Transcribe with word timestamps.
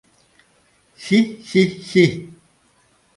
—Хи-хи-хи! 1.03 2.05